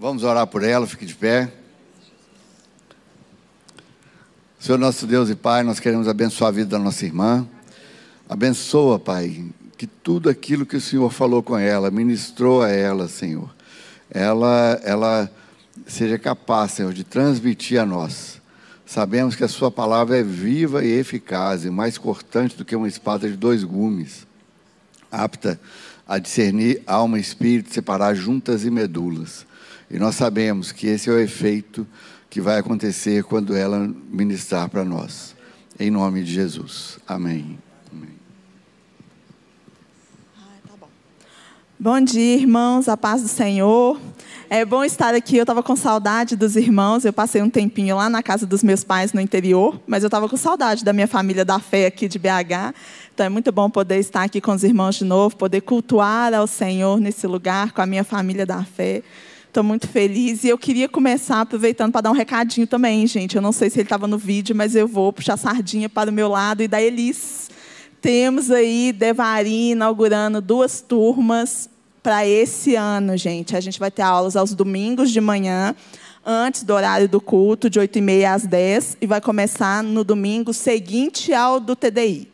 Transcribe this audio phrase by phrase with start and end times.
[0.00, 1.52] Vamos orar por ela, fique de pé.
[4.58, 7.46] Senhor nosso Deus e Pai, nós queremos abençoar a vida da nossa irmã.
[8.26, 9.44] Abençoa, Pai,
[9.76, 13.54] que tudo aquilo que o Senhor falou com ela, ministrou a ela, Senhor,
[14.10, 15.30] ela, ela
[15.86, 18.40] seja capaz, Senhor, de transmitir a nós.
[18.86, 22.88] Sabemos que a Sua palavra é viva e eficaz, e mais cortante do que uma
[22.88, 24.26] espada de dois gumes,
[25.12, 25.60] apta
[26.08, 29.49] a discernir alma e espírito, separar juntas e medulas.
[29.90, 31.84] E nós sabemos que esse é o efeito
[32.28, 35.34] que vai acontecer quando ela ministrar para nós.
[35.80, 36.98] Em nome de Jesus.
[37.08, 37.58] Amém.
[37.92, 38.10] Amém.
[40.68, 40.88] Tá bom.
[41.76, 44.00] bom dia, irmãos, a paz do Senhor.
[44.48, 45.36] É bom estar aqui.
[45.38, 47.04] Eu estava com saudade dos irmãos.
[47.04, 50.28] Eu passei um tempinho lá na casa dos meus pais no interior, mas eu estava
[50.28, 52.74] com saudade da minha família da fé aqui de BH.
[53.12, 56.46] Então é muito bom poder estar aqui com os irmãos de novo, poder cultuar ao
[56.46, 59.02] Senhor nesse lugar com a minha família da fé.
[59.50, 63.34] Estou muito feliz e eu queria começar aproveitando para dar um recadinho também, gente.
[63.34, 66.12] Eu não sei se ele estava no vídeo, mas eu vou puxar sardinha para o
[66.12, 67.50] meu lado e da Elis.
[68.00, 71.68] Temos aí Devari inaugurando duas turmas
[72.00, 73.56] para esse ano, gente.
[73.56, 75.74] A gente vai ter aulas aos domingos de manhã,
[76.24, 81.34] antes do horário do culto, de 8h30 às 10 e vai começar no domingo seguinte
[81.34, 82.28] ao do TDI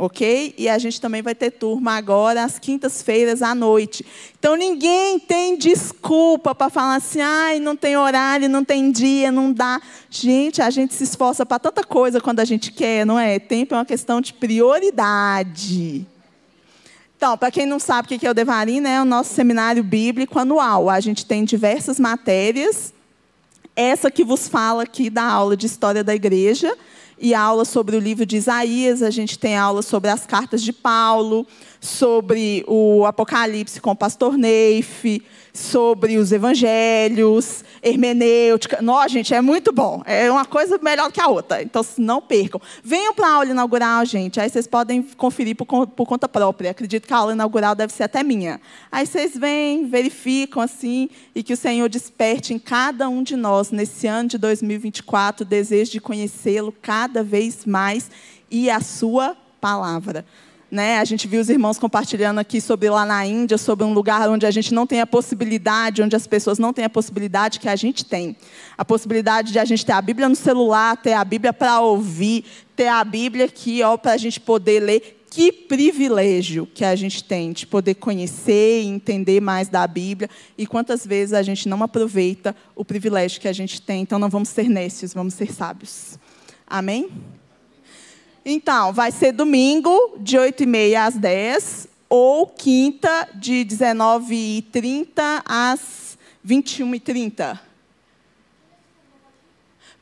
[0.00, 0.54] ok?
[0.56, 4.04] E a gente também vai ter turma agora às quintas-feiras à noite.
[4.38, 9.52] Então ninguém tem desculpa para falar assim, ai, não tem horário, não tem dia, não
[9.52, 9.78] dá.
[10.08, 13.38] Gente, a gente se esforça para tanta coisa quando a gente quer, não é?
[13.38, 16.06] Tempo é uma questão de prioridade.
[17.14, 19.84] Então, para quem não sabe o que é o Devarim, né, é o nosso seminário
[19.84, 20.88] bíblico anual.
[20.88, 22.94] A gente tem diversas matérias.
[23.76, 26.74] Essa que vos fala aqui da aula de História da Igreja,
[27.20, 30.72] e aula sobre o livro de Isaías, a gente tem aula sobre as cartas de
[30.72, 31.46] Paulo,
[31.80, 38.82] sobre o Apocalipse com o pastor Neif, sobre os evangelhos, hermenêutica.
[38.82, 40.02] Nossa, gente, é muito bom.
[40.04, 41.62] É uma coisa melhor que a outra.
[41.62, 42.60] Então, não percam.
[42.84, 44.38] Venham para a aula inaugural, gente.
[44.38, 46.70] Aí vocês podem conferir por, por, conta própria.
[46.70, 48.60] Acredito que a aula inaugural deve ser até minha.
[48.92, 53.70] Aí vocês vêm, verificam assim, e que o Senhor desperte em cada um de nós,
[53.70, 58.10] nesse ano de 2024, o desejo de conhecê-lo cada vez mais
[58.50, 60.24] e a sua palavra.
[60.70, 60.98] Né?
[60.98, 64.46] A gente viu os irmãos compartilhando aqui sobre lá na Índia, sobre um lugar onde
[64.46, 67.74] a gente não tem a possibilidade, onde as pessoas não têm a possibilidade que a
[67.74, 68.36] gente tem.
[68.78, 72.44] A possibilidade de a gente ter a Bíblia no celular, ter a Bíblia para ouvir,
[72.76, 75.16] ter a Bíblia aqui para a gente poder ler.
[75.28, 80.30] Que privilégio que a gente tem de poder conhecer e entender mais da Bíblia.
[80.56, 84.02] E quantas vezes a gente não aproveita o privilégio que a gente tem.
[84.02, 86.18] Então não vamos ser nécios, vamos ser sábios.
[86.66, 87.08] Amém?
[88.50, 97.60] Então, vai ser domingo, de 8h30 às 10 ou quinta, de 19h30 às 21h30.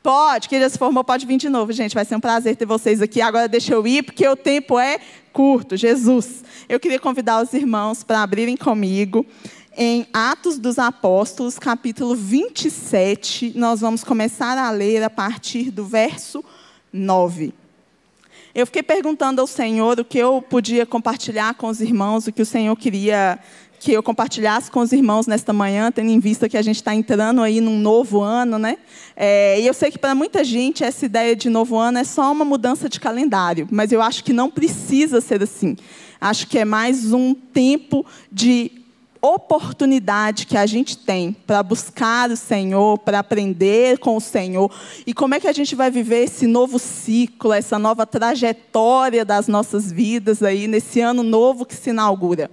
[0.01, 1.93] Pode, quem já se formou pode vir de novo, gente.
[1.93, 3.21] Vai ser um prazer ter vocês aqui.
[3.21, 4.99] Agora deixa eu ir, porque o tempo é
[5.31, 5.77] curto.
[5.77, 6.43] Jesus.
[6.67, 9.23] Eu queria convidar os irmãos para abrirem comigo
[9.77, 13.53] em Atos dos Apóstolos, capítulo 27.
[13.55, 16.43] Nós vamos começar a ler a partir do verso
[16.91, 17.58] 9.
[18.53, 22.41] Eu fiquei perguntando ao Senhor o que eu podia compartilhar com os irmãos, o que
[22.41, 23.39] o Senhor queria
[23.79, 26.93] que eu compartilhasse com os irmãos nesta manhã, tendo em vista que a gente está
[26.93, 28.77] entrando aí num novo ano, né?
[29.15, 32.29] É, e eu sei que para muita gente essa ideia de novo ano é só
[32.31, 35.77] uma mudança de calendário, mas eu acho que não precisa ser assim.
[36.19, 38.78] Acho que é mais um tempo de
[39.21, 44.71] oportunidade que a gente tem para buscar o Senhor, para aprender com o Senhor.
[45.05, 49.47] E como é que a gente vai viver esse novo ciclo, essa nova trajetória das
[49.47, 52.49] nossas vidas aí nesse ano novo que se inaugura?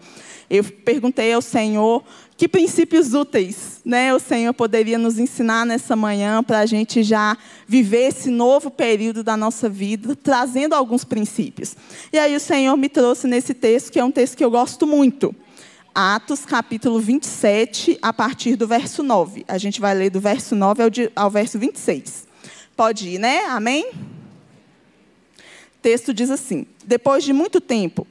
[0.48, 2.04] Eu perguntei ao Senhor
[2.36, 7.36] que princípios úteis né, o Senhor poderia nos ensinar nessa manhã para a gente já
[7.66, 11.76] viver esse novo período da nossa vida, trazendo alguns princípios.
[12.12, 14.86] E aí o Senhor me trouxe nesse texto, que é um texto que eu gosto
[14.86, 15.34] muito.
[15.98, 19.46] Atos, capítulo 27, a partir do verso 9.
[19.48, 22.26] A gente vai ler do verso 9 ao, de, ao verso 26.
[22.76, 23.46] Pode ir, né?
[23.46, 23.88] Amém?
[25.38, 28.06] O texto diz assim: Depois de muito tempo,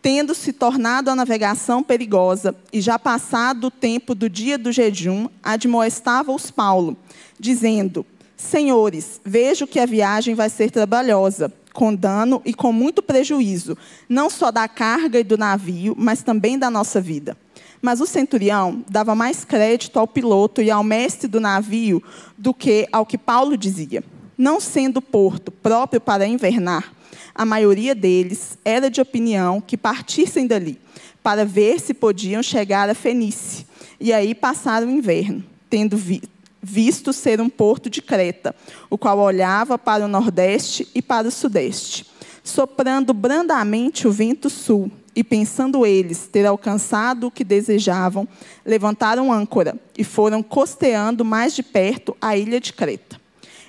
[0.00, 5.28] tendo se tornado a navegação perigosa e já passado o tempo do dia do jejum,
[5.42, 6.96] admoestava-os Paulo,
[7.38, 8.06] dizendo:
[8.38, 13.78] Senhores, vejo que a viagem vai ser trabalhosa com dano e com muito prejuízo,
[14.08, 17.38] não só da carga e do navio, mas também da nossa vida.
[17.80, 22.02] Mas o centurião dava mais crédito ao piloto e ao mestre do navio
[22.36, 24.02] do que ao que Paulo dizia.
[24.36, 26.92] Não sendo porto próprio para invernar,
[27.32, 30.80] a maioria deles era de opinião que partissem dali,
[31.22, 33.64] para ver se podiam chegar a Fenice,
[34.00, 35.44] e aí passar o inverno.
[35.70, 36.22] tendo vi
[36.62, 38.54] visto ser um porto de Creta,
[38.90, 42.06] o qual olhava para o nordeste e para o sudeste,
[42.42, 48.28] soprando brandamente o vento sul, e pensando eles ter alcançado o que desejavam,
[48.64, 53.20] levantaram âncora e foram costeando mais de perto a ilha de Creta.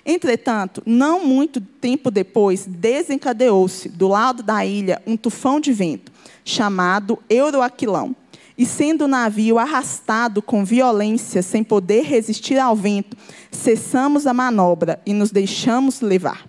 [0.06, 6.12] Entretanto, não muito tempo depois, desencadeou-se do lado da ilha um tufão de vento,
[6.46, 8.16] chamado Euroaquilão.
[8.60, 13.16] E sendo o navio arrastado com violência, sem poder resistir ao vento,
[13.50, 16.46] cessamos a manobra e nos deixamos levar.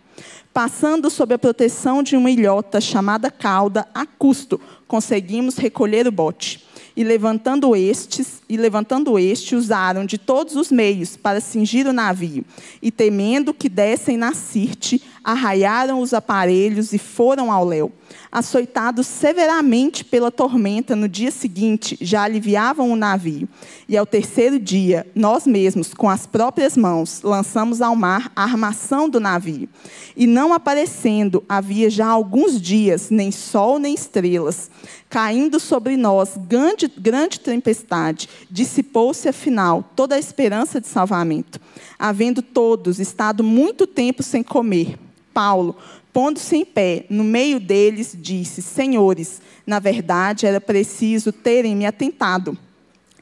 [0.53, 6.67] Passando sob a proteção de uma ilhota chamada cauda, a custo, conseguimos recolher o bote
[6.97, 12.45] e levantando estes, e levantando este, usaram de todos os meios para cingir o navio,
[12.83, 17.93] e temendo que dessem na Sirte, arraiaram os aparelhos e foram ao léu.
[18.33, 23.49] Açoitados severamente pela tormenta, no dia seguinte já aliviavam o navio.
[23.89, 29.09] E ao terceiro dia, nós mesmos, com as próprias mãos, lançamos ao mar a armação
[29.09, 29.69] do navio.
[30.17, 34.71] E não aparecendo, havia já alguns dias, nem sol nem estrelas.
[35.09, 41.61] Caindo sobre nós grande, grande tempestade, dissipou-se afinal toda a esperança de salvamento.
[41.99, 44.97] Havendo todos estado muito tempo sem comer,
[45.33, 45.77] Paulo,
[46.13, 52.57] pondo-se em pé no meio deles, disse: Senhores, na verdade era preciso terem me atentado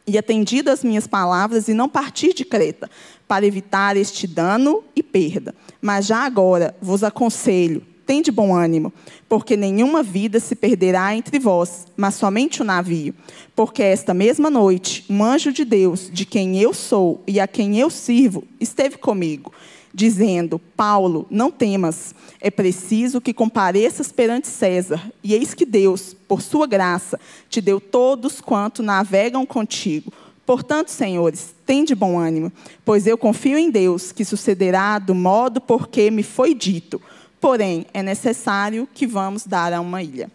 [0.09, 2.91] e atendido às minhas palavras e não partir de Creta,
[3.29, 5.55] para evitar este dano e perda.
[5.83, 8.91] Mas já agora vos aconselho, tem de bom ânimo,
[9.29, 13.15] porque nenhuma vida se perderá entre vós, mas somente o navio.
[13.55, 17.79] Porque esta mesma noite, um anjo de Deus, de quem eu sou e a quem
[17.79, 19.53] eu sirvo, esteve comigo,
[19.99, 25.13] dizendo: Paulo, não temas, é preciso que compareças perante César.
[25.23, 27.19] E eis que Deus, por sua graça,
[27.51, 30.13] te deu todos quanto navegam contigo.
[30.47, 32.51] Portanto, senhores, tende bom ânimo,
[32.85, 37.01] pois eu confio em Deus que sucederá do modo por que me foi dito
[37.41, 40.31] porém é necessário que vamos dar a uma ilha.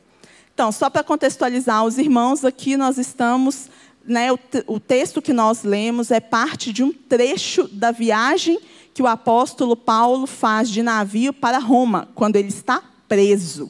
[0.53, 3.69] Então, só para contextualizar os irmãos, aqui nós estamos,
[4.05, 8.59] né, o, o texto que nós lemos é parte de um trecho da viagem
[8.93, 13.69] que o apóstolo Paulo faz de navio para Roma, quando ele está preso.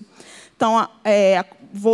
[0.56, 1.44] Então, é,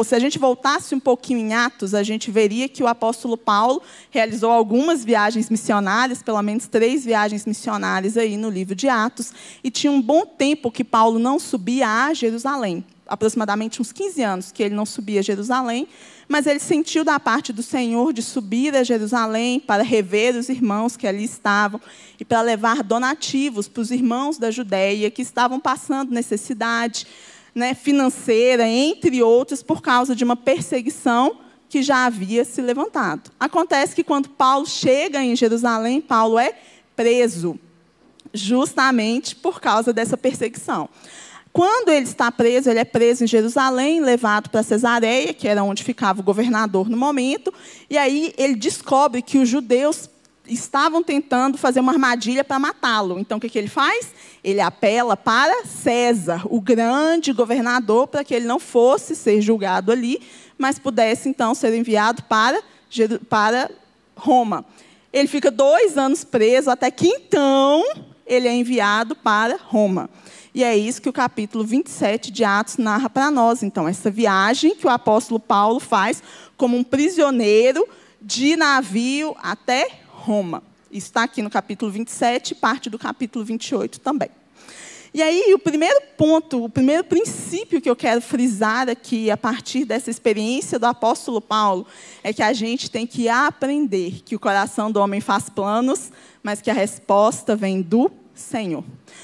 [0.03, 3.81] se a gente voltasse um pouquinho em Atos, a gente veria que o apóstolo Paulo
[4.09, 9.31] realizou algumas viagens missionárias, pelo menos três viagens missionárias aí no livro de Atos,
[9.63, 14.51] e tinha um bom tempo que Paulo não subia a Jerusalém, aproximadamente uns 15 anos
[14.51, 15.87] que ele não subia a Jerusalém,
[16.27, 20.95] mas ele sentiu da parte do Senhor de subir a Jerusalém para rever os irmãos
[20.95, 21.81] que ali estavam
[22.19, 27.07] e para levar donativos para os irmãos da Judéia que estavam passando necessidade
[27.53, 33.31] né, financeira, entre outros, por causa de uma perseguição que já havia se levantado.
[33.39, 36.53] Acontece que quando Paulo chega em Jerusalém, Paulo é
[36.95, 37.59] preso,
[38.33, 40.89] justamente por causa dessa perseguição.
[41.51, 45.83] Quando ele está preso, ele é preso em Jerusalém, levado para Cesareia, que era onde
[45.83, 47.53] ficava o governador no momento,
[47.89, 50.09] e aí ele descobre que os judeus
[50.47, 53.19] estavam tentando fazer uma armadilha para matá-lo.
[53.19, 54.11] Então, o que, que ele faz?
[54.43, 60.21] Ele apela para César, o grande governador, para que ele não fosse ser julgado ali,
[60.57, 62.61] mas pudesse, então, ser enviado para,
[63.29, 63.69] para
[64.15, 64.65] Roma.
[65.11, 67.83] Ele fica dois anos preso, até que, então,
[68.25, 70.09] ele é enviado para Roma.
[70.53, 73.61] E é isso que o capítulo 27 de Atos narra para nós.
[73.61, 76.23] Então, essa viagem que o apóstolo Paulo faz
[76.57, 77.87] como um prisioneiro
[78.21, 80.63] de navio até Roma.
[80.91, 84.29] Está aqui no capítulo 27, parte do capítulo 28 também.
[85.13, 89.85] E aí, o primeiro ponto, o primeiro princípio que eu quero frisar aqui, a partir
[89.85, 91.85] dessa experiência do apóstolo Paulo,
[92.23, 96.11] é que a gente tem que aprender que o coração do homem faz planos,
[96.43, 98.83] mas que a resposta vem do Senhor.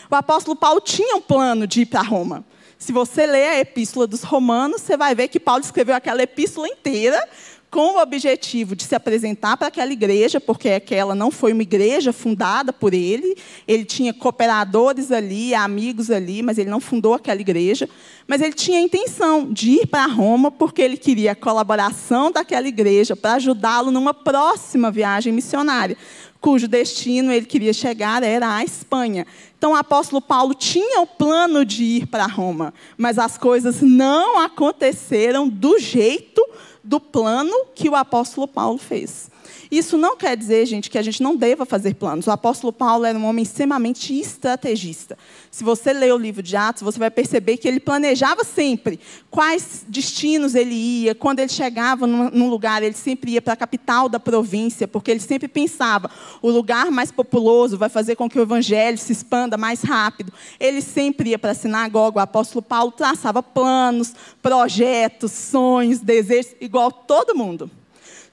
[0.10, 2.46] O apóstolo Paulo tinha um plano de ir para Roma.
[2.78, 6.68] Se você ler a epístola dos Romanos, você vai ver que Paulo escreveu aquela epístola
[6.68, 7.28] inteira
[7.76, 12.14] com o objetivo de se apresentar para aquela igreja, porque aquela não foi uma igreja
[12.14, 13.36] fundada por ele,
[13.68, 17.90] ele tinha cooperadores ali, amigos ali, mas ele não fundou aquela igreja.
[18.26, 22.66] Mas ele tinha a intenção de ir para Roma, porque ele queria a colaboração daquela
[22.66, 25.98] igreja para ajudá-lo numa próxima viagem missionária,
[26.40, 29.28] cujo destino ele queria chegar era a Espanha.
[29.58, 34.40] Então o apóstolo Paulo tinha o plano de ir para Roma, mas as coisas não
[34.40, 36.42] aconteceram do jeito
[36.86, 39.30] do plano que o apóstolo Paulo fez.
[39.78, 42.28] Isso não quer dizer, gente, que a gente não deva fazer planos.
[42.28, 45.18] O apóstolo Paulo era um homem extremamente estrategista.
[45.52, 48.98] Se você ler o livro de Atos, você vai perceber que ele planejava sempre
[49.30, 51.14] quais destinos ele ia.
[51.14, 55.20] Quando ele chegava num lugar, ele sempre ia para a capital da província, porque ele
[55.20, 56.10] sempre pensava:
[56.42, 60.32] o lugar mais populoso vai fazer com que o evangelho se expanda mais rápido.
[60.58, 62.20] Ele sempre ia para a sinagoga.
[62.20, 67.70] O apóstolo Paulo traçava planos, projetos, sonhos, desejos, igual todo mundo.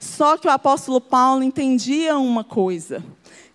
[0.03, 3.01] Só que o apóstolo Paulo entendia uma coisa: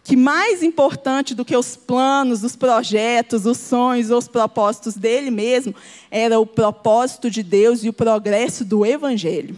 [0.03, 5.75] que mais importante do que os planos, os projetos, os sonhos, os propósitos dele mesmo,
[6.11, 9.55] era o propósito de Deus e o progresso do evangelho.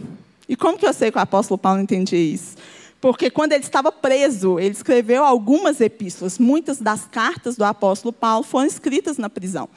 [0.49, 2.57] E como que eu sei que o apóstolo Paulo entendia isso?
[3.01, 6.37] Porque quando ele estava preso, ele escreveu algumas epístolas.
[6.37, 9.67] Muitas das cartas do apóstolo Paulo foram escritas na prisão.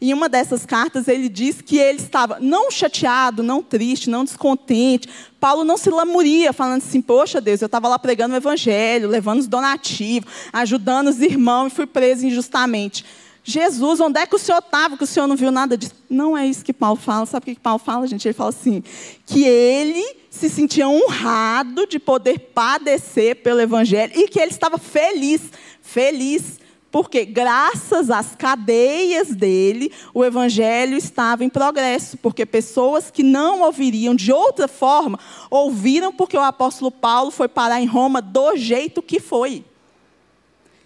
[0.00, 5.08] Em uma dessas cartas, ele diz que ele estava não chateado, não triste, não descontente.
[5.40, 9.40] Paulo não se lamuria, falando assim: Poxa Deus, eu estava lá pregando o evangelho, levando
[9.40, 13.04] os donativos, ajudando os irmãos e fui preso injustamente.
[13.42, 15.94] Jesus, onde é que o senhor estava, que o senhor não viu nada disso?
[16.08, 17.26] Não é isso que Paulo fala.
[17.26, 18.28] Sabe o que Paulo fala, gente?
[18.28, 18.84] Ele fala assim:
[19.26, 25.42] que ele se sentia honrado de poder padecer pelo evangelho e que ele estava feliz,
[25.82, 26.58] feliz
[26.90, 32.16] porque, graças às cadeias dele, o evangelho estava em progresso.
[32.16, 35.18] Porque pessoas que não ouviriam de outra forma,
[35.50, 39.64] ouviram porque o apóstolo Paulo foi parar em Roma do jeito que foi.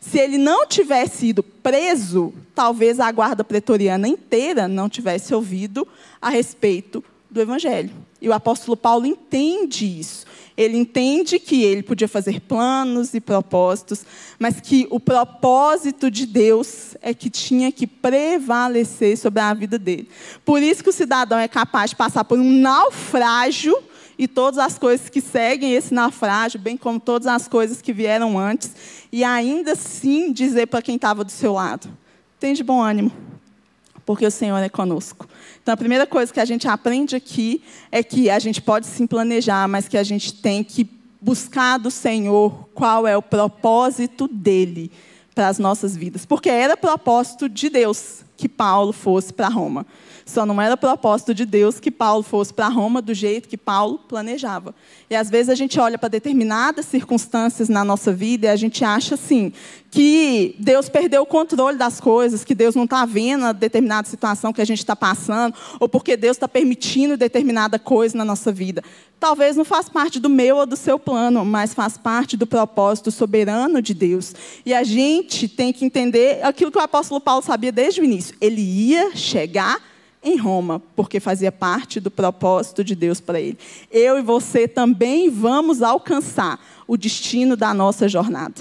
[0.00, 5.87] Se ele não tivesse ido preso, talvez a guarda pretoriana inteira não tivesse ouvido
[6.20, 7.92] a respeito do evangelho.
[8.23, 10.25] E o apóstolo Paulo entende isso.
[10.57, 14.05] Ele entende que ele podia fazer planos e propósitos,
[14.38, 20.09] mas que o propósito de Deus é que tinha que prevalecer sobre a vida dele.
[20.45, 23.76] Por isso que o cidadão é capaz de passar por um naufrágio
[24.17, 28.38] e todas as coisas que seguem esse naufrágio, bem como todas as coisas que vieram
[28.38, 28.71] antes,
[29.11, 31.88] e ainda assim dizer para quem estava do seu lado:
[32.38, 33.11] tem de bom ânimo,
[34.07, 35.26] porque o Senhor é conosco.
[35.62, 39.07] Então, a primeira coisa que a gente aprende aqui é que a gente pode sim
[39.07, 40.88] planejar, mas que a gente tem que
[41.21, 44.90] buscar do Senhor qual é o propósito dele
[45.35, 46.26] para as nossas vidas.
[46.26, 49.87] Porque era propósito de Deus que Paulo fosse para Roma.
[50.26, 54.00] Só não era propósito de Deus que Paulo fosse para Roma do jeito que Paulo
[54.00, 54.75] planejava.
[55.08, 58.84] E às vezes a gente olha para determinadas circunstâncias na nossa vida e a gente
[58.84, 59.52] acha assim
[59.92, 64.52] que Deus perdeu o controle das coisas, que Deus não está vendo a determinada situação
[64.52, 68.82] que a gente está passando, ou porque Deus está permitindo determinada coisa na nossa vida.
[69.20, 73.11] Talvez não faz parte do meu ou do seu plano, mas faz parte do propósito
[73.11, 74.34] soberano de Deus.
[74.64, 78.32] E a gente tem que entender aquilo que o apóstolo Paulo sabia desde o início.
[78.41, 79.81] Ele ia chegar
[80.23, 83.59] em Roma, porque fazia parte do propósito de Deus para ele.
[83.91, 88.55] Eu e você também vamos alcançar o destino da nossa jornada.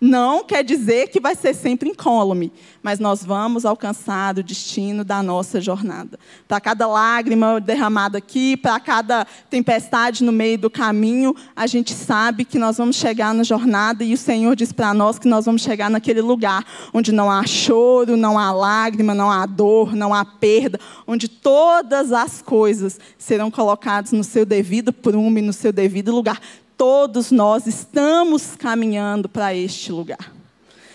[0.00, 5.20] Não quer dizer que vai ser sempre incólume, mas nós vamos alcançar o destino da
[5.24, 6.16] nossa jornada.
[6.46, 12.44] Para cada lágrima derramada aqui, para cada tempestade no meio do caminho, a gente sabe
[12.44, 15.62] que nós vamos chegar na jornada e o Senhor diz para nós que nós vamos
[15.62, 16.64] chegar naquele lugar
[16.94, 20.78] onde não há choro, não há lágrima, não há dor, não há perda,
[21.08, 26.40] onde todas as coisas serão colocadas no seu devido prumo e no seu devido lugar
[26.78, 30.32] todos nós estamos caminhando para este lugar.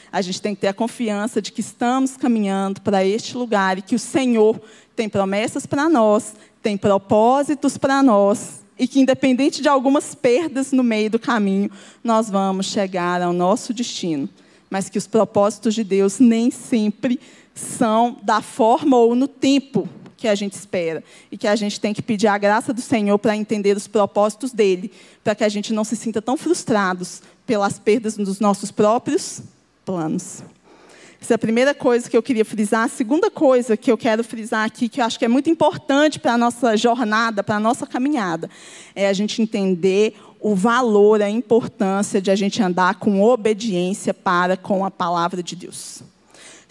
[0.09, 3.81] A gente tem que ter a confiança de que estamos caminhando para este lugar e
[3.81, 4.61] que o Senhor
[4.95, 10.83] tem promessas para nós, tem propósitos para nós e que, independente de algumas perdas no
[10.83, 11.69] meio do caminho,
[12.01, 14.29] nós vamos chegar ao nosso destino.
[14.69, 17.19] Mas que os propósitos de Deus nem sempre
[17.53, 19.89] são da forma ou no tempo
[20.23, 21.03] que a gente espera.
[21.29, 24.53] E que a gente tem que pedir a graça do Senhor para entender os propósitos
[24.53, 24.89] dele,
[25.21, 29.41] para que a gente não se sinta tão frustrados pelas perdas dos nossos próprios
[29.83, 30.41] planos.
[31.21, 32.85] Essa é a primeira coisa que eu queria frisar.
[32.85, 36.21] A segunda coisa que eu quero frisar aqui, que eu acho que é muito importante
[36.21, 38.49] para a nossa jornada, para a nossa caminhada,
[38.95, 44.55] é a gente entender o valor, a importância de a gente andar com obediência para
[44.55, 46.01] com a palavra de Deus.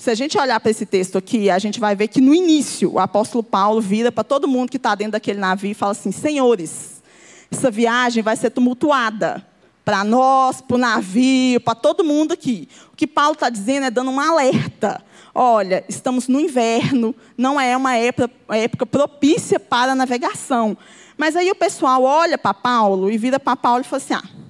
[0.03, 2.95] Se a gente olhar para esse texto aqui, a gente vai ver que no início
[2.95, 6.11] o apóstolo Paulo vira para todo mundo que está dentro daquele navio e fala assim:
[6.11, 7.01] Senhores,
[7.49, 9.47] essa viagem vai ser tumultuada.
[9.85, 12.69] Para nós, para o navio, para todo mundo aqui.
[12.93, 15.01] O que Paulo está dizendo é dando um alerta.
[15.33, 20.77] Olha, estamos no inverno, não é uma época, propícia para a navegação.
[21.17, 24.42] Mas aí o pessoal olha para Paulo e vira para Paulo e fala assim: ah,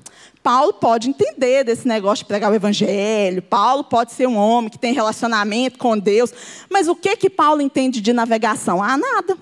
[0.42, 4.78] Paulo pode entender desse negócio de pregar o evangelho, Paulo pode ser um homem que
[4.78, 6.32] tem relacionamento com Deus,
[6.68, 8.82] mas o que que Paulo entende de navegação?
[8.82, 9.36] Ah, nada.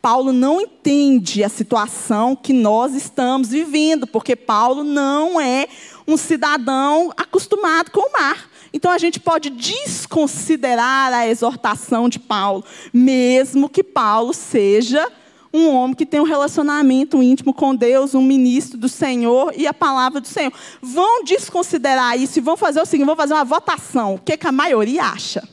[0.00, 5.66] Paulo não entende a situação que nós estamos vivendo, porque Paulo não é
[6.06, 8.50] um cidadão acostumado com o mar.
[8.70, 15.10] Então a gente pode desconsiderar a exortação de Paulo, mesmo que Paulo seja
[15.54, 19.72] um homem que tem um relacionamento íntimo com Deus, um ministro do Senhor e a
[19.72, 20.52] palavra do Senhor.
[20.82, 24.16] Vão desconsiderar isso e vão fazer o seguinte: vão fazer uma votação.
[24.16, 25.48] O que, que a maioria acha?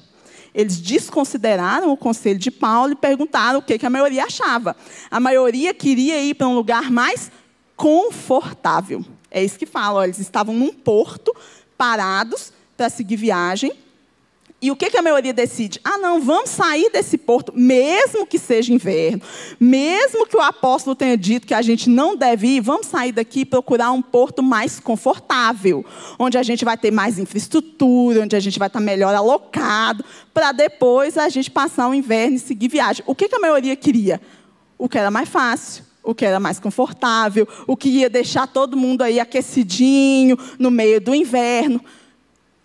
[0.56, 4.76] Eles desconsideraram o conselho de Paulo e perguntaram o que, que a maioria achava.
[5.10, 7.32] A maioria queria ir para um lugar mais
[7.76, 9.06] confortável.
[9.30, 10.04] É isso que fala.
[10.04, 11.34] Eles estavam num porto,
[11.78, 13.72] parados, para seguir viagem.
[14.62, 15.80] E o que, que a maioria decide?
[15.84, 19.20] Ah, não, vamos sair desse porto, mesmo que seja inverno,
[19.60, 23.40] mesmo que o apóstolo tenha dito que a gente não deve ir, vamos sair daqui
[23.40, 25.84] e procurar um porto mais confortável,
[26.20, 30.52] onde a gente vai ter mais infraestrutura, onde a gente vai estar melhor alocado, para
[30.52, 33.04] depois a gente passar o inverno e seguir viagem.
[33.08, 34.22] O que, que a maioria queria?
[34.78, 38.78] O que era mais fácil, o que era mais confortável, o que ia deixar todo
[38.78, 41.84] mundo aí aquecidinho no meio do inverno.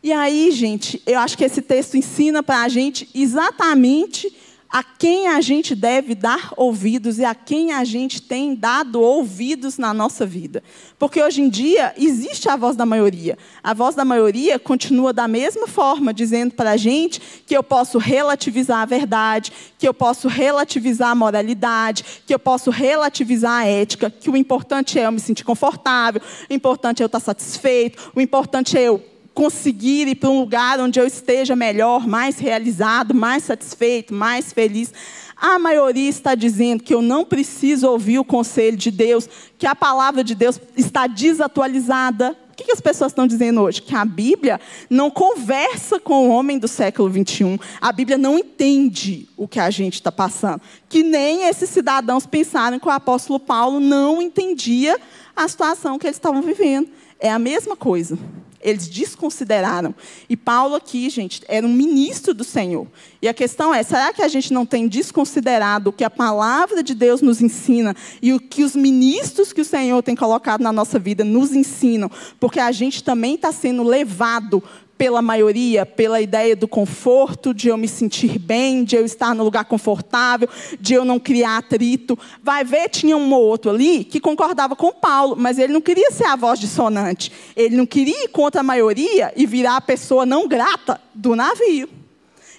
[0.03, 4.33] E aí, gente, eu acho que esse texto ensina para a gente exatamente
[4.69, 9.79] a quem a gente deve dar ouvidos e a quem a gente tem dado ouvidos
[9.79, 10.63] na nossa vida.
[10.99, 13.39] Porque hoje em dia existe a voz da maioria.
[13.63, 17.99] A voz da maioria continua da mesma forma, dizendo para a gente que eu posso
[17.99, 24.11] relativizar a verdade, que eu posso relativizar a moralidade, que eu posso relativizar a ética,
[24.11, 28.21] que o importante é eu me sentir confortável, o importante é eu estar satisfeito, o
[28.21, 29.03] importante é eu
[29.37, 34.91] conseguir ir para um lugar onde eu esteja melhor, mais realizado, mais satisfeito, mais feliz.
[35.37, 39.29] A maioria está dizendo que eu não preciso ouvir o conselho de Deus,
[39.59, 42.35] que a palavra de Deus está desatualizada.
[42.51, 43.83] O que as pessoas estão dizendo hoje?
[43.83, 47.59] Que a Bíblia não conversa com o homem do século 21.
[47.79, 50.63] A Bíblia não entende o que a gente está passando.
[50.89, 54.99] Que nem esses cidadãos pensaram que o apóstolo Paulo não entendia
[55.37, 56.89] a situação que eles estavam vivendo.
[57.21, 58.19] É a mesma coisa.
[58.61, 59.95] Eles desconsideraram.
[60.29, 62.87] E Paulo aqui, gente, era um ministro do Senhor.
[63.21, 66.83] E a questão é: será que a gente não tem desconsiderado o que a palavra
[66.83, 70.73] de Deus nos ensina e o que os ministros que o Senhor tem colocado na
[70.73, 72.11] nossa vida nos ensinam?
[72.39, 74.63] Porque a gente também está sendo levado
[74.99, 79.45] pela maioria, pela ideia do conforto, de eu me sentir bem, de eu estar no
[79.45, 80.49] lugar confortável,
[80.81, 82.19] de eu não criar atrito.
[82.43, 86.11] Vai ver, tinha um ou outro ali que concordava com Paulo, mas ele não queria
[86.11, 87.31] ser a voz dissonante.
[87.55, 91.89] Ele não queria ir contra a maioria e virar a pessoa não grata do navio.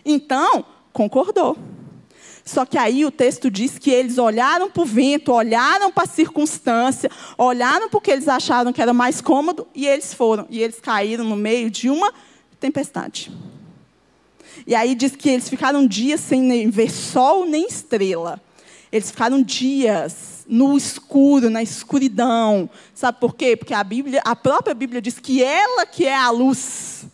[0.06, 1.58] Então, concordou.
[2.48, 6.08] Só que aí o texto diz que eles olharam para o vento, olharam para a
[6.08, 10.48] circunstância, olharam porque eles acharam que era mais cômodo e eles foram.
[10.50, 12.14] E eles caíram no meio de uma
[12.60, 13.32] tempestade.
[14.66, 18.42] E aí diz que eles ficaram dias sem ver sol nem estrela.
[18.92, 22.70] Eles ficaram dias no escuro, na escuridão.
[22.94, 23.56] Sabe por quê?
[23.56, 27.06] Porque a Bíblia, a própria Bíblia diz que ela que é a luz,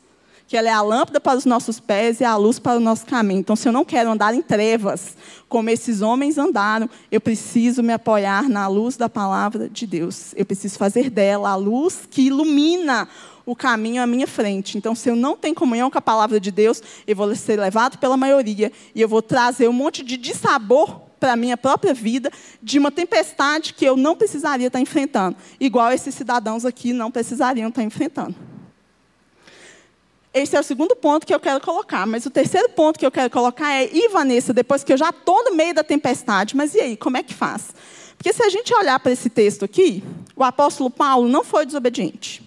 [0.48, 3.06] que ela é a lâmpada para os nossos pés e a luz para o nosso
[3.06, 3.40] caminho.
[3.40, 5.18] Então, se eu não quero andar em trevas,
[5.50, 10.34] como esses homens andaram, eu preciso me apoiar na luz da palavra de Deus.
[10.36, 13.08] Eu preciso fazer dela a luz que ilumina
[13.46, 14.78] o caminho à minha frente.
[14.78, 17.98] Então, se eu não tenho comunhão com a palavra de Deus, eu vou ser levado
[17.98, 22.30] pela maioria e eu vou trazer um monte de dissabor para a minha própria vida
[22.62, 27.70] de uma tempestade que eu não precisaria estar enfrentando, igual esses cidadãos aqui não precisariam
[27.70, 28.36] estar enfrentando.
[30.34, 32.08] Esse é o segundo ponto que eu quero colocar.
[32.08, 35.10] Mas o terceiro ponto que eu quero colocar é: e Vanessa, depois que eu já
[35.10, 37.74] estou no meio da tempestade, mas e aí, como é que faz?
[38.18, 40.04] Porque se a gente olhar para esse texto aqui,
[40.36, 42.42] o apóstolo Paulo não foi desobediente.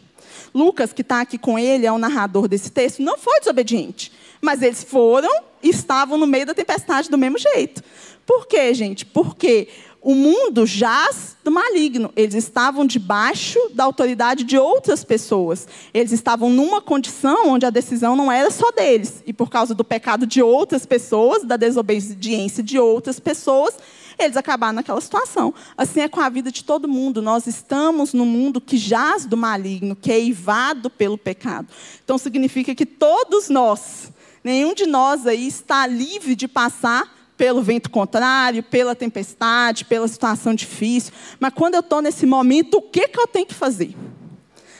[0.56, 4.10] Lucas, que está aqui com ele, é o narrador desse texto, não foi desobediente.
[4.40, 5.28] Mas eles foram
[5.62, 7.82] e estavam no meio da tempestade do mesmo jeito.
[8.24, 9.04] Por quê, gente?
[9.04, 9.68] Porque
[10.00, 12.12] o mundo jaz do maligno.
[12.14, 15.66] Eles estavam debaixo da autoridade de outras pessoas.
[15.92, 19.22] Eles estavam numa condição onde a decisão não era só deles.
[19.26, 23.74] E por causa do pecado de outras pessoas, da desobediência de outras pessoas,
[24.18, 25.52] eles acabaram naquela situação.
[25.76, 27.20] Assim é com a vida de todo mundo.
[27.20, 31.68] Nós estamos num mundo que jaz do maligno, que é eivado pelo pecado.
[32.02, 34.10] Então significa que todos nós,
[34.42, 40.54] nenhum de nós aí está livre de passar pelo vento contrário, pela tempestade, pela situação
[40.54, 41.12] difícil.
[41.38, 43.94] Mas quando eu estou nesse momento, o que, que eu tenho que fazer?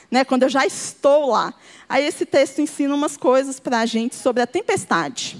[0.09, 1.53] Né, quando eu já estou lá.
[1.87, 5.37] Aí esse texto ensina umas coisas para a gente sobre a tempestade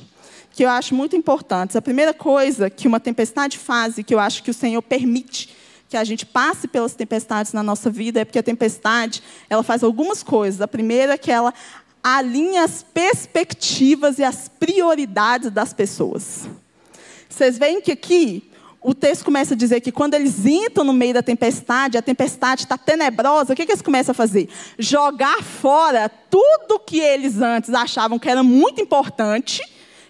[0.58, 1.76] que eu acho muito importantes.
[1.76, 5.56] A primeira coisa que uma tempestade faz e que eu acho que o Senhor permite
[5.88, 9.84] que a gente passe pelas tempestades na nossa vida é porque a tempestade ela faz
[9.84, 10.60] algumas coisas.
[10.60, 11.54] A primeira é que ela
[12.04, 16.50] alinha as perspectivas e as prioridades das pessoas.
[17.30, 18.50] Vocês veem que aqui
[18.82, 22.64] o texto começa a dizer que quando eles entram no meio da tempestade, a tempestade
[22.64, 24.50] está tenebrosa, o que, que eles começam a fazer?
[24.80, 29.62] Jogar fora tudo que eles antes achavam que era muito importante,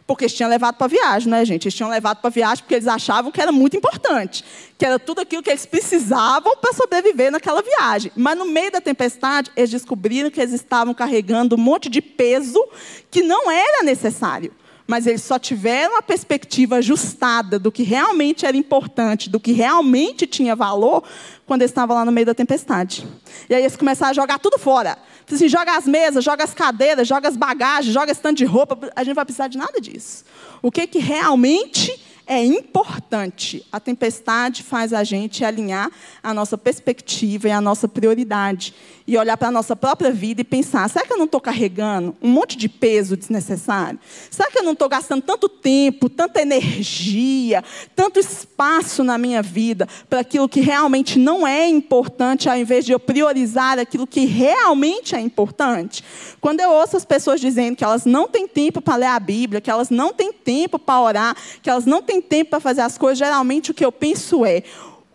[0.07, 1.65] porque eles tinham levado para viagem, né, gente?
[1.65, 4.43] Eles tinham levado para viagem porque eles achavam que era muito importante,
[4.77, 8.09] que era tudo aquilo que eles precisavam para sobreviver naquela viagem.
[8.15, 12.65] Mas no meio da tempestade, eles descobriram que eles estavam carregando um monte de peso
[13.11, 14.53] que não era necessário
[14.87, 20.25] mas eles só tiveram a perspectiva ajustada do que realmente era importante, do que realmente
[20.25, 21.03] tinha valor,
[21.45, 23.05] quando eles estavam lá no meio da tempestade.
[23.49, 24.97] E aí eles começaram a jogar tudo fora.
[25.29, 28.79] Assim, joga as mesas, joga as cadeiras, joga as bagagens, joga esse tanto de roupa.
[28.95, 30.23] A gente não vai precisar de nada disso.
[30.61, 31.93] O que, que realmente
[32.27, 33.65] é importante.
[33.71, 35.89] A tempestade faz a gente alinhar
[36.21, 38.73] a nossa perspectiva e a nossa prioridade.
[39.07, 42.13] E olhar para a nossa própria vida e pensar: será que eu não estou carregando
[42.21, 43.97] um monte de peso desnecessário?
[44.29, 47.63] Será que eu não estou gastando tanto tempo, tanta energia,
[47.95, 52.91] tanto espaço na minha vida para aquilo que realmente não é importante, ao invés de
[52.91, 56.03] eu priorizar aquilo que realmente é importante?
[56.41, 59.61] Quando eu ouço as pessoas dizendo que elas não têm tempo para ler a Bíblia,
[59.61, 62.81] que elas não têm tempo para orar, que elas não têm tem tempo para fazer
[62.81, 64.63] as coisas, geralmente o que eu penso é: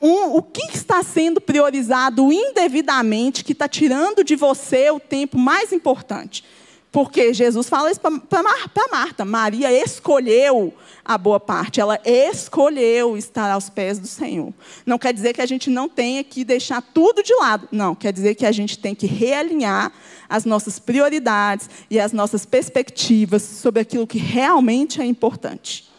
[0.01, 5.73] um, o que está sendo priorizado indevidamente, que está tirando de você o tempo mais
[5.73, 6.45] importante?
[6.91, 9.25] Porque Jesus fala isso para Marta.
[9.25, 11.81] Maria escolheu a boa parte.
[11.81, 14.53] Ela escolheu estar aos pés do Senhor.
[14.85, 17.67] Não quer dizer que a gente não tenha que deixar tudo de lado.
[17.73, 19.91] Não, quer dizer que a gente tem que realinhar
[20.29, 25.92] as nossas prioridades e as nossas perspectivas sobre aquilo que realmente é importante.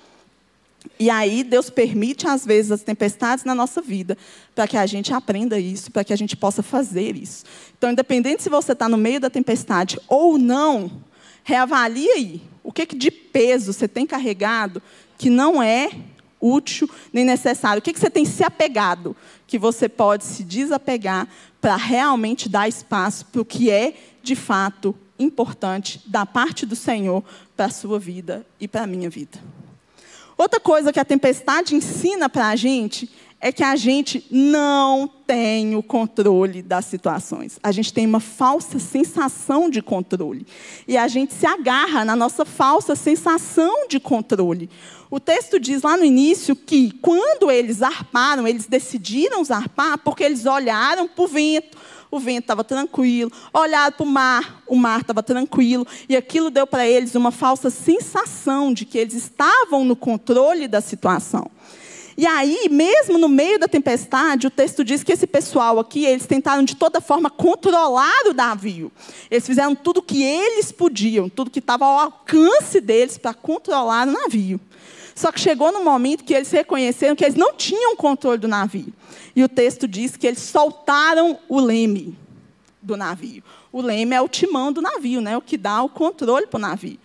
[0.99, 4.17] E aí Deus permite, às vezes, as tempestades na nossa vida,
[4.53, 7.43] para que a gente aprenda isso, para que a gente possa fazer isso.
[7.77, 10.91] Então, independente se você está no meio da tempestade ou não,
[11.43, 14.81] reavalie aí o que, que de peso você tem carregado
[15.17, 15.91] que não é
[16.39, 17.79] útil nem necessário.
[17.79, 19.15] O que, que você tem se apegado
[19.45, 21.27] que você pode se desapegar
[21.61, 27.23] para realmente dar espaço para o que é, de fato, importante da parte do Senhor
[27.55, 29.39] para a sua vida e para a minha vida.
[30.37, 33.09] Outra coisa que a tempestade ensina para a gente
[33.43, 37.59] é que a gente não tem o controle das situações.
[37.61, 40.47] A gente tem uma falsa sensação de controle.
[40.87, 44.69] E a gente se agarra na nossa falsa sensação de controle.
[45.11, 50.45] O texto diz lá no início que quando eles arparam, eles decidiram zarpar porque eles
[50.45, 51.77] olharam para o vento
[52.15, 56.67] o vento estava tranquilo, olharam para o mar, o mar estava tranquilo, e aquilo deu
[56.67, 61.49] para eles uma falsa sensação de que eles estavam no controle da situação.
[62.15, 66.27] E aí, mesmo no meio da tempestade, o texto diz que esse pessoal aqui, eles
[66.27, 68.91] tentaram de toda forma controlar o navio.
[69.31, 74.07] Eles fizeram tudo o que eles podiam, tudo que estava ao alcance deles para controlar
[74.07, 74.59] o navio.
[75.15, 78.93] Só que chegou no momento que eles reconheceram que eles não tinham controle do navio.
[79.35, 82.17] E o texto diz que eles soltaram o leme
[82.81, 83.43] do navio.
[83.71, 85.37] O leme é o timão do navio, né?
[85.37, 86.99] o que dá o controle para o navio.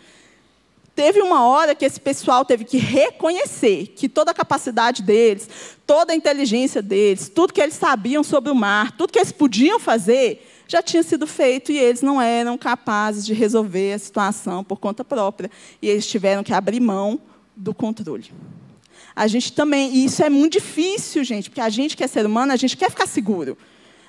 [0.94, 5.48] Teve uma hora que esse pessoal teve que reconhecer que toda a capacidade deles,
[5.86, 9.78] toda a inteligência deles, tudo que eles sabiam sobre o mar, tudo que eles podiam
[9.78, 14.78] fazer, já tinha sido feito e eles não eram capazes de resolver a situação por
[14.78, 15.48] conta própria.
[15.80, 17.20] E eles tiveram que abrir mão
[17.58, 18.32] do controle.
[19.14, 22.24] A gente também, e isso é muito difícil, gente, porque a gente que é ser
[22.24, 23.58] humano, a gente quer ficar seguro.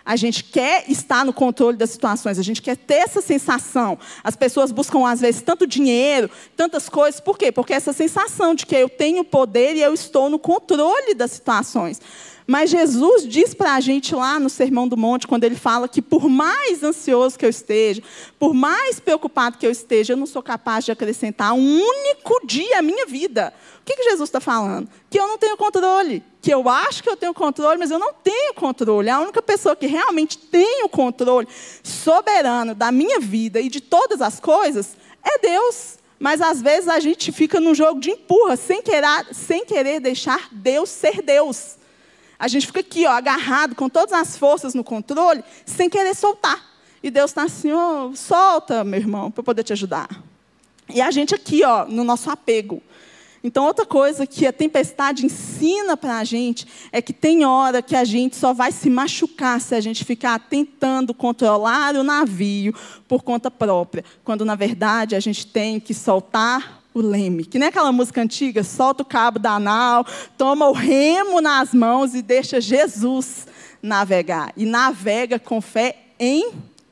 [0.06, 3.98] A gente quer estar no controle das situações, a gente quer ter essa sensação.
[4.24, 7.20] As pessoas buscam, às vezes, tanto dinheiro, tantas coisas.
[7.20, 7.52] Por quê?
[7.52, 12.00] Porque essa sensação de que eu tenho poder e eu estou no controle das situações.
[12.50, 16.02] Mas Jesus diz para a gente lá no Sermão do Monte, quando ele fala que
[16.02, 18.02] por mais ansioso que eu esteja,
[18.40, 22.80] por mais preocupado que eu esteja, eu não sou capaz de acrescentar um único dia
[22.80, 23.54] à minha vida.
[23.82, 24.90] O que, que Jesus está falando?
[25.12, 26.24] Que eu não tenho controle.
[26.42, 29.10] Que eu acho que eu tenho controle, mas eu não tenho controle.
[29.10, 31.48] A única pessoa que realmente tem o controle
[31.84, 35.98] soberano da minha vida e de todas as coisas é Deus.
[36.18, 40.50] Mas às vezes a gente fica num jogo de empurra, sem querer, sem querer deixar
[40.52, 41.78] Deus ser Deus.
[42.38, 46.70] A gente fica aqui, ó, agarrado com todas as forças no controle, sem querer soltar.
[47.04, 50.10] E Deus está assim, oh, solta, meu irmão, para poder te ajudar.
[50.90, 52.82] E a gente aqui, ó, no nosso apego.
[53.44, 57.96] Então, outra coisa que a tempestade ensina para a gente é que tem hora que
[57.96, 62.74] a gente só vai se machucar se a gente ficar tentando controlar o navio
[63.08, 67.46] por conta própria, quando na verdade a gente tem que soltar o leme.
[67.46, 70.06] Que nem aquela música antiga, solta o cabo da nau,
[70.38, 73.48] toma o remo nas mãos e deixa Jesus
[73.82, 74.52] navegar.
[74.58, 76.52] E navega com fé em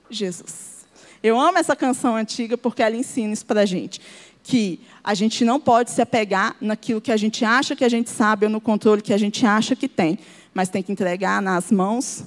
[0.10, 0.78] Jesus.
[1.22, 4.00] Eu amo essa canção antiga porque ela ensina isso para a gente.
[4.48, 8.10] Que a gente não pode se apegar naquilo que a gente acha que a gente
[8.10, 10.18] sabe ou no controle que a gente acha que tem,
[10.54, 12.24] mas tem que entregar nas mãos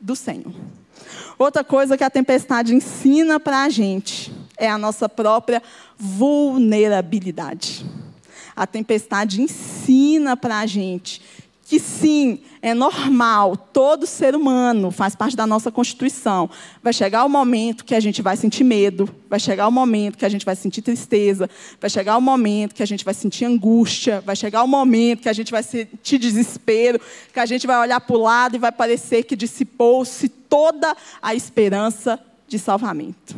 [0.00, 0.54] do Senhor.
[1.36, 5.60] Outra coisa que a tempestade ensina para a gente é a nossa própria
[5.98, 7.84] vulnerabilidade.
[8.54, 11.20] A tempestade ensina para a gente
[11.74, 16.48] que sim, é normal, todo ser humano faz parte da nossa constituição.
[16.80, 20.24] Vai chegar o momento que a gente vai sentir medo, vai chegar o momento que
[20.24, 24.20] a gente vai sentir tristeza, vai chegar o momento que a gente vai sentir angústia,
[24.20, 27.00] vai chegar o momento que a gente vai sentir desespero,
[27.32, 31.34] que a gente vai olhar para o lado e vai parecer que dissipou-se toda a
[31.34, 33.34] esperança de salvamento.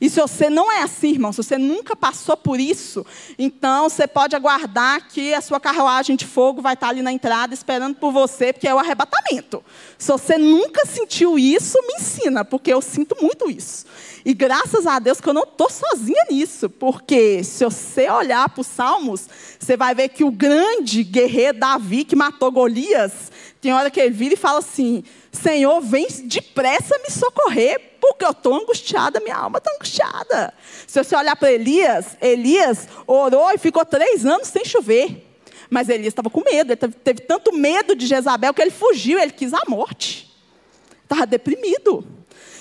[0.00, 3.04] E se você não é assim, irmão, se você nunca passou por isso,
[3.38, 7.54] então você pode aguardar que a sua carruagem de fogo vai estar ali na entrada
[7.54, 9.62] esperando por você, porque é o arrebatamento.
[9.98, 13.86] Se você nunca sentiu isso, me ensina, porque eu sinto muito isso.
[14.24, 18.60] E graças a Deus que eu não estou sozinha nisso, porque se você olhar para
[18.60, 23.90] os Salmos, você vai ver que o grande guerreiro Davi, que matou Golias, tem hora
[23.90, 29.20] que ele vira e fala assim: Senhor, vem depressa me socorrer, porque eu estou angustiada,
[29.20, 30.54] minha alma está angustiada.
[30.86, 35.26] Se você olhar para Elias, Elias orou e ficou três anos sem chover.
[35.68, 39.30] Mas Elias estava com medo, ele teve, tanto medo de Jezabel que ele fugiu, ele
[39.30, 40.34] quis a morte.
[41.04, 42.04] Estava deprimido.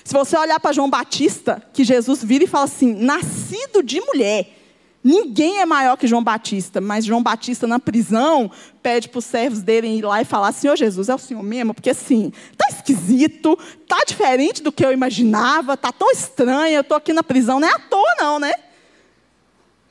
[0.04, 4.59] Se você olhar para João Batista, que Jesus vira e fala assim: nascido de mulher.
[5.04, 8.52] Ninguém é maior que João Batista, mas João Batista na prisão
[8.84, 11.74] pede para os servos dele ir lá e falar: Senhor Jesus, é o Senhor mesmo?
[11.74, 13.58] Porque assim, tá esquisito,
[13.88, 17.68] tá diferente do que eu imaginava, tá tão estranho, eu estou aqui na prisão, não
[17.68, 18.52] é à toa, não, né?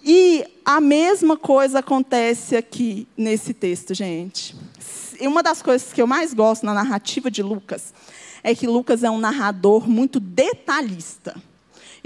[0.05, 4.55] E a mesma coisa acontece aqui nesse texto, gente.
[5.21, 7.92] E uma das coisas que eu mais gosto na narrativa de Lucas
[8.42, 11.35] é que Lucas é um narrador muito detalhista.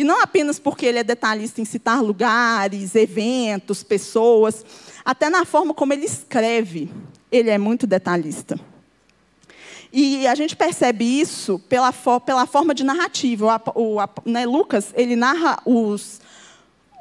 [0.03, 4.67] E não apenas porque ele é detalhista em citar lugares, eventos, pessoas,
[5.05, 6.91] até na forma como ele escreve,
[7.31, 8.59] ele é muito detalhista.
[9.93, 11.93] E a gente percebe isso pela,
[12.27, 13.63] pela forma de narrativa.
[13.77, 16.21] O, o, né, Lucas, ele narra os,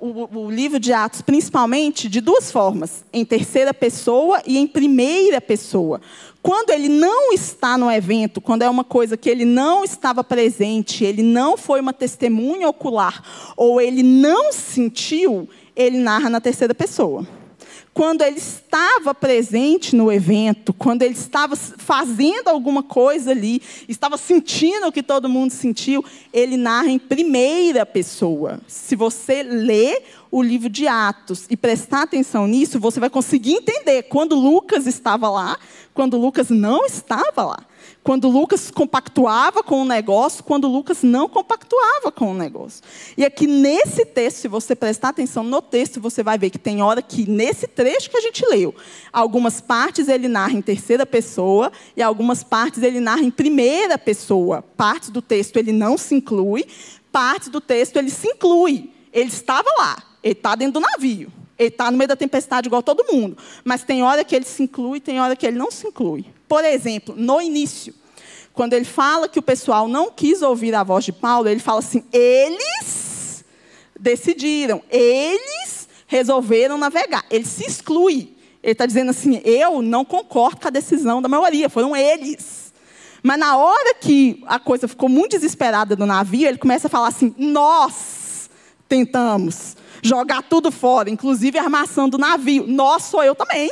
[0.02, 5.40] o, o, livro de Atos, principalmente, de duas formas: em terceira pessoa e em primeira
[5.40, 6.02] pessoa.
[6.42, 11.06] Quando ele não está no evento, quando é uma coisa que ele não estava presente,
[11.06, 13.24] ele não foi uma testemunha ocular,
[13.56, 17.26] ou ele não sentiu, ele narra na terceira pessoa
[17.94, 24.88] quando ele estava presente no evento, quando ele estava fazendo alguma coisa ali, estava sentindo
[24.88, 28.62] o que todo mundo sentiu, ele narra em primeira pessoa.
[28.66, 30.02] Se você lê
[30.32, 35.30] o livro de Atos e prestar atenção nisso, você vai conseguir entender quando Lucas estava
[35.30, 35.58] lá,
[35.94, 37.66] quando Lucas não estava lá.
[38.04, 42.82] Quando Lucas compactuava com o negócio, quando Lucas não compactuava com o negócio.
[43.16, 46.82] E aqui nesse texto, se você prestar atenção no texto, você vai ver que tem
[46.82, 48.74] hora que, nesse trecho que a gente leu,
[49.14, 54.64] algumas partes ele narra em terceira pessoa e algumas partes ele narra em primeira pessoa.
[54.64, 56.66] Partes do texto ele não se inclui,
[57.12, 58.92] partes do texto ele se inclui.
[59.14, 61.32] Ele estava lá, ele está dentro do navio.
[61.60, 63.38] Ele está no meio da tempestade igual todo mundo.
[63.64, 66.26] Mas tem hora que ele se inclui, tem hora que ele não se inclui.
[66.52, 67.96] Por exemplo, no início,
[68.52, 71.80] quando ele fala que o pessoal não quis ouvir a voz de Paulo, ele fala
[71.80, 73.46] assim: eles
[73.98, 77.24] decidiram, eles resolveram navegar.
[77.32, 78.36] Ele se exclui.
[78.62, 82.74] Ele está dizendo assim: eu não concordo com a decisão da maioria, foram eles.
[83.24, 87.08] Mas na hora que a coisa ficou muito desesperada do navio, ele começa a falar
[87.08, 88.50] assim: nós
[88.90, 92.68] tentamos jogar tudo fora, inclusive a armação do navio.
[92.68, 93.72] Nós sou eu também.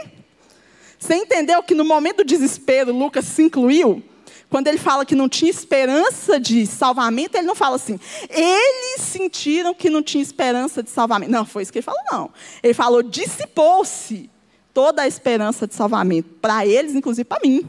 [1.00, 4.04] Você entendeu que no momento do desespero, Lucas se incluiu?
[4.50, 9.74] Quando ele fala que não tinha esperança de salvamento, ele não fala assim, eles sentiram
[9.76, 11.32] que não tinha esperança de salvamento.
[11.32, 12.32] Não, foi isso que ele falou, não.
[12.62, 14.30] Ele falou, dissipou-se
[14.74, 17.66] toda a esperança de salvamento, para eles, inclusive para mim.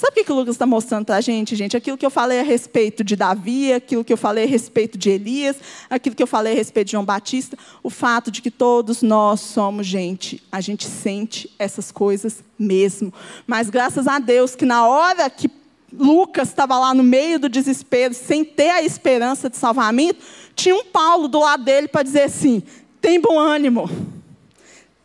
[0.00, 1.76] Sabe o que, o Lucas está mostrando para a gente, gente?
[1.76, 5.10] Aquilo que eu falei a respeito de Davi, aquilo que eu falei a respeito de
[5.10, 5.56] Elias,
[5.90, 9.40] aquilo que eu falei a respeito de João Batista, o fato de que todos nós
[9.40, 13.12] somos gente, a gente sente essas coisas mesmo.
[13.46, 15.50] Mas graças a Deus que na hora que
[15.92, 20.84] Lucas estava lá no meio do desespero, sem ter a esperança de salvamento, tinha um
[20.84, 22.62] Paulo do lado dele para dizer assim:
[23.02, 23.90] tem bom ânimo,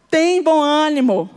[0.09, 1.29] tem bom ânimo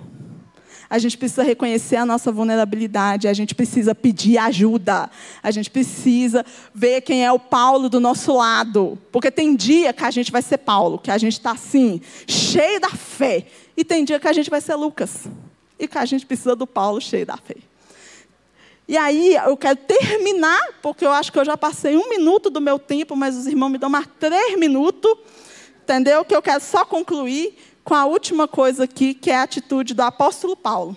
[0.91, 5.11] a gente precisa reconhecer a nossa vulnerabilidade, a gente precisa pedir ajuda,
[5.43, 8.99] a gente precisa ver quem é o Paulo do nosso lado.
[9.13, 12.81] Porque tem dia que a gente vai ser Paulo, que a gente está assim, cheio
[12.81, 13.47] da fé,
[13.77, 15.27] e tem dia que a gente vai ser Lucas,
[15.79, 17.57] e que a gente precisa do Paulo cheio da fé.
[18.89, 22.59] E aí, eu quero terminar, porque eu acho que eu já passei um minuto do
[22.59, 25.15] meu tempo, mas os irmãos me dão mais três minutos
[25.89, 26.23] entendeu?
[26.23, 27.57] Que eu quero só concluir
[27.89, 30.95] com a última coisa aqui, que é a atitude do apóstolo Paulo,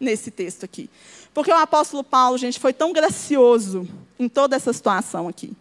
[0.00, 0.90] nesse texto aqui.
[1.32, 5.52] Porque o apóstolo Paulo, gente, foi tão gracioso em toda essa situação aqui.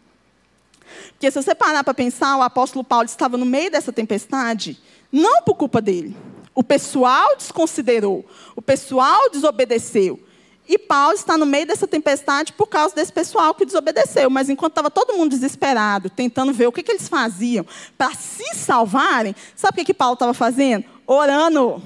[1.11, 5.43] Porque se você parar para pensar, o apóstolo Paulo estava no meio dessa tempestade, não
[5.43, 6.17] por culpa dele.
[6.55, 10.19] O pessoal desconsiderou, o pessoal desobedeceu.
[10.67, 14.29] E Paulo está no meio dessa tempestade por causa desse pessoal que desobedeceu.
[14.29, 17.65] Mas enquanto estava todo mundo desesperado, tentando ver o que, que eles faziam
[17.97, 20.85] para se salvarem, sabe o que, que Paulo estava fazendo?
[21.05, 21.81] Orando.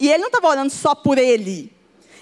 [0.00, 1.72] E ele não estava orando só por ele.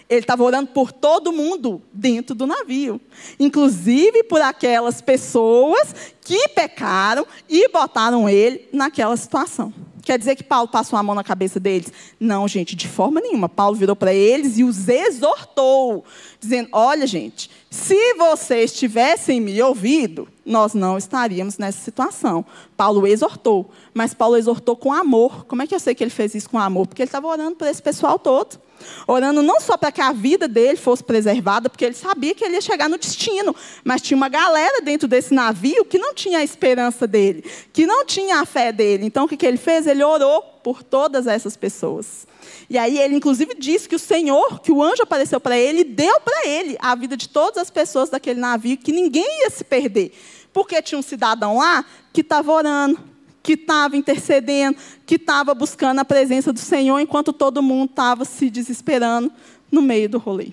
[0.09, 3.01] Ele estava orando por todo mundo dentro do navio,
[3.41, 9.75] inclusive por aquelas pessoas que pecaram e botaram ele naquela situação.
[10.07, 11.93] Quer dizer que Paulo passou a mão na cabeça deles?
[12.21, 13.49] Não, gente, de forma nenhuma.
[13.49, 16.05] Paulo virou para eles e os exortou,
[16.39, 22.47] dizendo: Olha, gente, se vocês tivessem me ouvido, nós não estaríamos nessa situação.
[22.77, 25.45] Paulo exortou, mas Paulo exortou com amor.
[25.45, 26.87] Como é que eu sei que ele fez isso com amor?
[26.87, 28.61] Porque ele estava orando por esse pessoal todo.
[29.07, 32.55] Orando não só para que a vida dele fosse preservada, porque ele sabia que ele
[32.55, 36.45] ia chegar no destino, mas tinha uma galera dentro desse navio que não tinha a
[36.45, 39.07] esperança dele, que não tinha a fé dele.
[39.07, 39.87] Então o que, que ele fez?
[39.87, 42.27] Ele orou por todas essas pessoas.
[42.69, 46.21] E aí ele inclusive disse que o Senhor, que o anjo apareceu para ele, deu
[46.21, 50.13] para ele a vida de todas as pessoas daquele navio, que ninguém ia se perder.
[50.53, 52.99] Porque tinha um cidadão lá que estava orando,
[53.47, 58.51] que estava intercedendo, que estava buscando a presença do Senhor, enquanto todo mundo estava se
[58.51, 59.31] desesperando
[59.71, 60.49] no meio do rolê.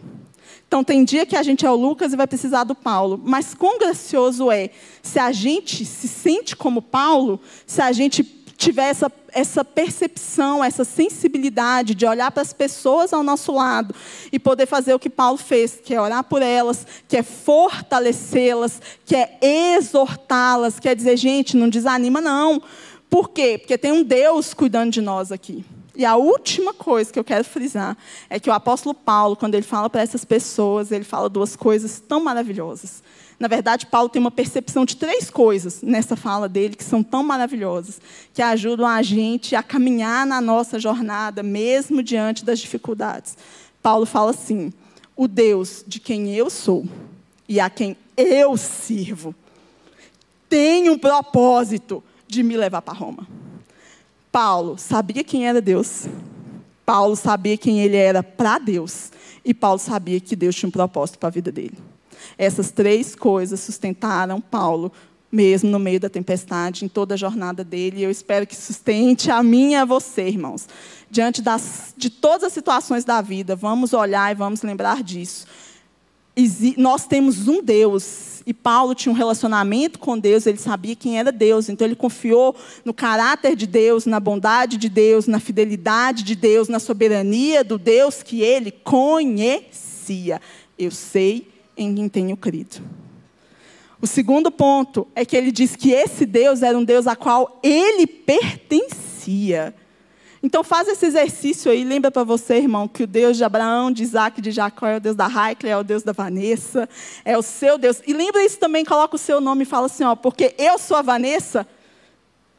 [0.68, 3.20] Então, tem dia que a gente é o Lucas e vai precisar do Paulo.
[3.24, 4.70] Mas quão gracioso é
[5.02, 8.24] se a gente se sente como Paulo, se a gente
[8.64, 13.94] tiver essa, essa percepção, essa sensibilidade de olhar para as pessoas ao nosso lado
[14.32, 18.82] e poder fazer o que Paulo fez, que é orar por elas, que é fortalecê-las,
[19.06, 19.38] que é
[19.76, 22.62] exortá-las, quer dizer, gente, não desanima não.
[23.10, 23.58] Por quê?
[23.58, 25.66] Porque tem um Deus cuidando de nós aqui.
[25.96, 27.96] E a última coisa que eu quero frisar
[28.30, 32.00] é que o apóstolo Paulo, quando ele fala para essas pessoas, ele fala duas coisas
[32.00, 33.04] tão maravilhosas.
[33.40, 37.24] Na verdade, Paulo tem uma percepção de três coisas nessa fala dele que são tão
[37.24, 38.00] maravilhosas,
[38.34, 43.38] que ajudam a gente a caminhar na nossa jornada, mesmo diante das dificuldades.
[43.82, 44.72] Paulo fala assim:
[45.16, 46.86] o Deus de quem eu sou
[47.48, 49.36] e a quem eu sirvo
[50.50, 53.28] tem um propósito de me levar para Roma.
[54.32, 56.06] Paulo sabia quem era Deus.
[56.86, 59.12] Paulo sabia quem ele era para Deus.
[59.44, 61.78] E Paulo sabia que Deus tinha um propósito para a vida dele.
[62.38, 64.92] Essas três coisas sustentaram Paulo,
[65.32, 68.02] mesmo no meio da tempestade, em toda a jornada dele.
[68.02, 70.68] E eu espero que sustente a mim e a você, irmãos.
[71.10, 75.48] Diante das, de todas as situações da vida, vamos olhar e vamos lembrar disso.
[76.78, 81.32] nós temos um Deus e Paulo tinha um relacionamento com Deus, ele sabia quem era
[81.32, 86.36] Deus, então ele confiou no caráter de Deus, na bondade de Deus, na fidelidade de
[86.36, 90.42] Deus, na soberania do Deus que ele conhecia.
[90.78, 92.82] Eu sei em quem tenho crido.
[94.02, 97.60] O segundo ponto é que ele diz que esse Deus era um Deus a qual
[97.64, 99.74] ele pertencia.
[100.44, 104.04] Então faz esse exercício aí, lembra para você, irmão, que o Deus de Abraão, de
[104.04, 106.90] Isaac, de Jacó é o Deus da Raikle, é o Deus da Vanessa,
[107.24, 108.02] é o seu Deus.
[108.06, 110.98] E lembra isso também, coloca o seu nome e fala assim, ó, porque eu sou
[110.98, 111.66] a Vanessa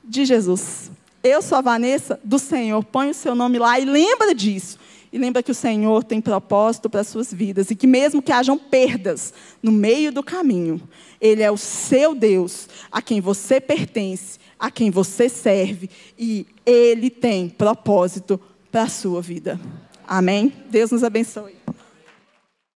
[0.02, 0.90] de Jesus.
[1.22, 2.82] Eu sou a Vanessa do Senhor.
[2.84, 4.78] Põe o seu nome lá e lembra disso.
[5.14, 8.32] E lembra que o Senhor tem propósito para as suas vidas e que mesmo que
[8.32, 10.82] hajam perdas no meio do caminho,
[11.20, 17.10] Ele é o seu Deus, a quem você pertence, a quem você serve e Ele
[17.10, 18.40] tem propósito
[18.72, 19.60] para a sua vida.
[20.04, 20.52] Amém?
[20.68, 21.63] Deus nos abençoe.